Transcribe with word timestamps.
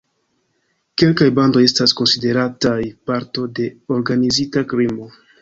Kelkaj 1.01 1.27
bandoj 1.39 1.61
estas 1.65 1.93
konsiderataj 1.99 2.73
parto 3.11 3.47
de 3.61 3.69
organizita 3.99 4.67
krimo. 4.75 5.13